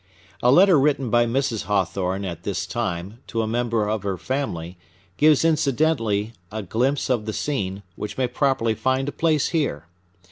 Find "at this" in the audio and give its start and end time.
2.25-2.65